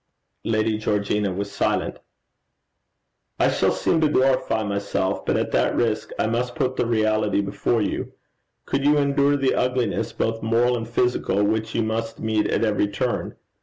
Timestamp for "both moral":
10.11-10.75